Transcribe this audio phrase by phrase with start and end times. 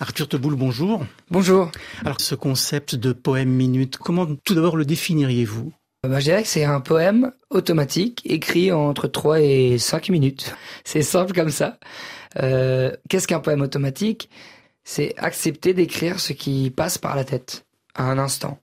[0.00, 1.04] Arthur Teboul, bonjour.
[1.30, 1.72] Bonjour.
[2.04, 5.72] Alors ce concept de poème minute, comment tout d'abord le définiriez-vous?
[6.04, 10.54] Bah, Je dirais que c'est un poème automatique écrit entre 3 et 5 minutes.
[10.84, 11.78] C'est simple comme ça.
[12.40, 14.30] Euh, Qu'est-ce qu'un poème automatique?
[14.84, 18.60] C'est accepter d'écrire ce qui passe par la tête à un instant.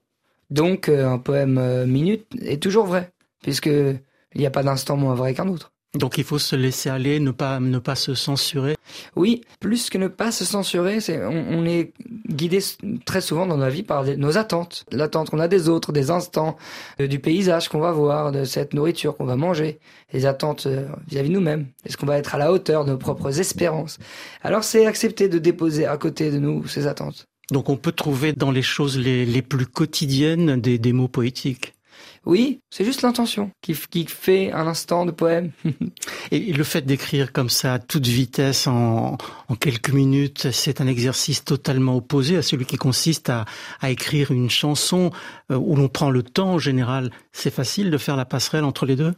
[0.48, 3.12] Donc euh, un poème euh, minute est toujours vrai,
[3.42, 4.00] puisque il
[4.40, 5.72] n'y a pas d'instant moins vrai qu'un autre.
[5.96, 8.76] Donc il faut se laisser aller, ne pas ne pas se censurer.
[9.16, 11.92] Oui, plus que ne pas se censurer, c'est on, est
[12.28, 12.60] guidé
[13.04, 16.56] très souvent dans nos vie par nos attentes, l'attente qu'on a des autres, des instants,
[16.98, 19.78] du paysage qu'on va voir, de cette nourriture qu'on va manger,
[20.12, 21.66] les attentes euh, vis-à-vis nous-mêmes.
[21.84, 23.98] Est-ce qu'on va être à la hauteur de nos propres espérances?
[24.42, 27.26] Alors c'est accepter de déposer à côté de nous ces attentes.
[27.50, 31.75] Donc on peut trouver dans les choses les, les plus quotidiennes des, des mots poétiques.
[32.26, 35.52] Oui, c'est juste l'intention qui, fait un instant de poème.
[36.32, 39.16] Et le fait d'écrire comme ça à toute vitesse en,
[39.60, 43.44] quelques minutes, c'est un exercice totalement opposé à celui qui consiste à,
[43.88, 45.12] écrire une chanson
[45.52, 47.12] euh, où l'on prend le temps en général.
[47.30, 49.14] C'est facile de faire la passerelle entre les deux?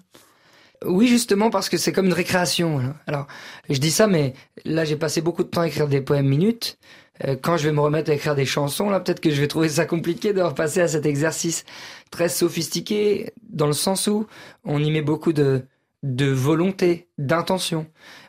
[0.84, 2.78] Oui, justement, parce que c'est comme une récréation.
[2.78, 2.94] Hein.
[3.06, 3.26] Alors,
[3.70, 4.34] je dis ça, mais
[4.66, 6.78] là, j'ai passé beaucoup de temps à écrire des poèmes minutes.
[7.24, 9.48] Euh, quand je vais me remettre à écrire des chansons, là, peut-être que je vais
[9.48, 11.64] trouver ça compliqué de repasser à cet exercice
[12.10, 14.26] très sophistiqué, dans le sens où
[14.64, 15.62] on y met beaucoup de,
[16.02, 17.86] de volonté, d'intention.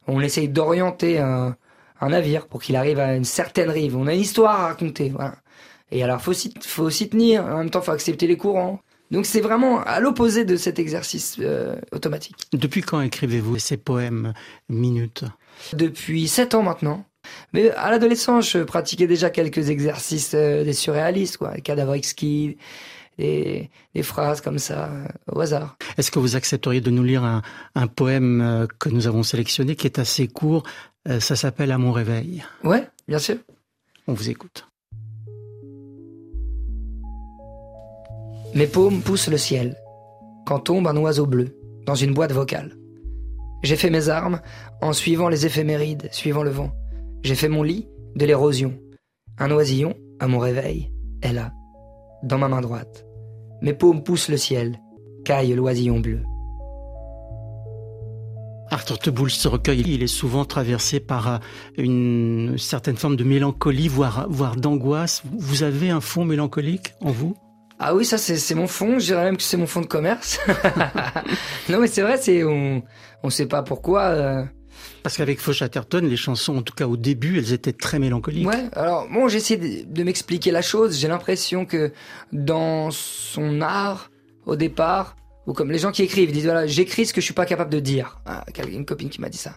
[0.08, 1.56] On essaye d'orienter un,
[2.02, 3.96] un navire pour qu'il arrive à une certaine rive.
[3.96, 5.36] On a une histoire à raconter, voilà.
[5.92, 7.44] Et alors, faut aussi, faut aussi tenir.
[7.44, 8.80] En même temps, faut accepter les courants.
[9.12, 12.36] Donc c'est vraiment à l'opposé de cet exercice euh, automatique.
[12.54, 14.34] Depuis quand écrivez-vous ces poèmes
[14.70, 15.24] minutes?
[15.74, 17.06] Depuis sept ans maintenant.
[17.54, 22.58] Mais à l'adolescence, je pratiquais déjà quelques exercices euh, des surréalistes, quoi, les cadavres exquis,
[23.18, 25.78] des, des, phrases comme ça, euh, au hasard.
[25.98, 27.42] Est-ce que vous accepteriez de nous lire un,
[27.76, 30.64] un, poème que nous avons sélectionné, qui est assez court
[31.20, 32.44] Ça s'appelle À mon réveil.
[32.64, 33.38] Ouais, bien sûr.
[34.08, 34.70] On vous écoute.
[38.56, 39.76] Mes paumes poussent le ciel,
[40.48, 42.76] quand tombe un oiseau bleu, dans une boîte vocale.
[43.62, 44.42] J'ai fait mes armes
[44.82, 46.72] en suivant les éphémérides, suivant le vent.
[47.24, 48.80] J'ai fait mon lit de l'érosion.
[49.38, 50.92] Un oisillon, à mon réveil,
[51.22, 51.52] est là,
[52.24, 53.06] dans ma main droite.
[53.62, 54.80] Mes paumes poussent le ciel,
[55.26, 56.22] caille l'oisillon bleu.
[58.72, 61.38] Arthur Teboul, ce recueil, il est souvent traversé par euh,
[61.78, 65.24] une certaine forme de mélancolie, voire, voire d'angoisse.
[65.38, 67.36] Vous avez un fond mélancolique en vous?
[67.80, 69.00] Ah oui, ça c'est mon fond.
[69.00, 70.38] Je dirais même que c'est mon fond de commerce.
[71.70, 72.84] non mais c'est vrai, c'est on
[73.24, 74.02] on sait pas pourquoi.
[74.02, 74.44] Euh.
[75.04, 78.48] Parce qu'avec Faux Chatterton, les chansons, en tout cas au début, elles étaient très mélancoliques.
[78.48, 78.70] Ouais.
[78.74, 80.98] Alors bon, j'essaie de, m'expliquer la chose.
[80.98, 81.92] J'ai l'impression que
[82.32, 84.12] dans son art,
[84.46, 85.16] au départ,
[85.48, 87.46] ou comme les gens qui écrivent, ils disent voilà, j'écris ce que je suis pas
[87.46, 88.20] capable de dire.
[88.26, 89.56] Ah, une copine qui m'a dit ça.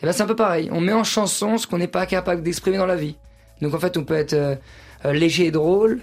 [0.00, 0.68] Et ben c'est un peu pareil.
[0.72, 3.16] On met en chanson ce qu'on n'est pas capable d'exprimer dans la vie.
[3.60, 4.54] Donc en fait, on peut être euh,
[5.04, 6.02] euh, léger et drôle,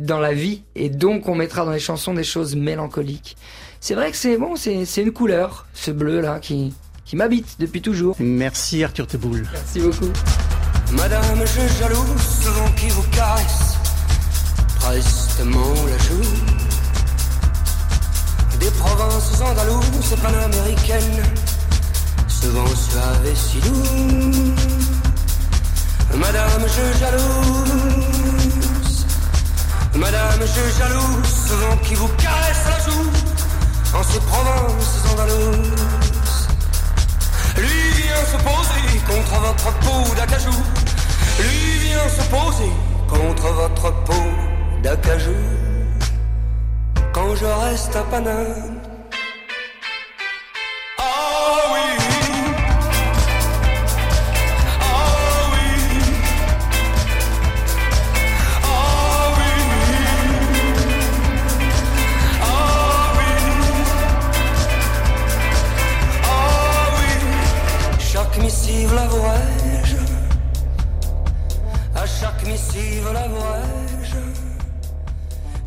[0.00, 3.36] dans la vie et donc on mettra dans les chansons des choses mélancoliques.
[3.80, 6.74] C'est vrai que c'est bon, c'est une couleur, ce bleu là qui,
[7.08, 8.16] qui m'habite depuis toujours.
[8.20, 9.48] Merci Arthur Teboul.
[9.50, 10.12] Merci beaucoup.
[10.92, 13.78] Madame, je jaloux ce qui vous caresse
[14.78, 16.30] prestement la joue.
[18.60, 21.22] Des provinces andalouses et panaméricaines,
[22.26, 24.54] ce vent suave et si doux.
[26.18, 27.64] Madame, je jaloux
[29.94, 33.10] Madame, je jaloux ce vent qui vous caresse la joue
[33.94, 35.77] en ces provinces andalouses.
[39.18, 40.50] Contre votre peau d'acajou.
[41.40, 42.72] Lui vient se poser
[43.08, 44.24] contre votre peau
[44.82, 45.42] d'acajou.
[47.12, 48.77] Quand je reste à Paname
[68.40, 69.96] missive l'avouerai-je
[71.94, 74.18] À chaque missive l'avouerai-je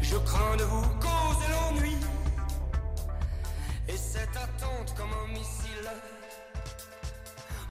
[0.02, 1.96] Je crains de vous causer l'ennui.
[3.88, 5.90] Et cette attente comme un missile